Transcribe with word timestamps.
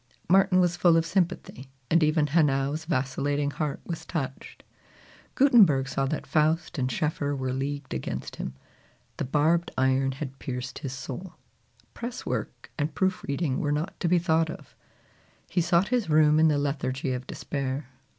Martin 0.27 0.59
was 0.59 0.75
full 0.75 0.97
of 0.97 1.05
sympathy, 1.05 1.69
and 1.91 2.01
even 2.01 2.25
Hanau's 2.25 2.85
vacillating 2.85 3.51
heart 3.51 3.79
was 3.85 4.03
touched. 4.03 4.63
Gutenberg 5.35 5.87
saw 5.87 6.07
that 6.07 6.25
Faust 6.25 6.79
and 6.79 6.91
Schoeffer 6.91 7.35
were 7.35 7.53
leagued 7.53 7.93
against 7.93 8.37
him. 8.37 8.55
The 9.17 9.25
barbed 9.25 9.69
iron 9.77 10.13
had 10.13 10.39
pierced 10.39 10.79
his 10.79 10.93
roul. 11.07 11.35
Press 11.93 12.25
work 12.25 12.71
and 12.79 12.95
proof 12.95 13.21
reading 13.27 13.59
were 13.59 13.71
not 13.71 13.99
to 13.99 14.07
be 14.07 14.17
thought 14.17 14.49
of. 14.49 14.75
He 15.47 15.61
sought 15.61 15.89
his 15.89 16.09
room 16.09 16.39
in 16.39 16.47
the 16.47 16.57
lethargy 16.57 17.13
of 17.13 17.27
despair. 17.27 17.91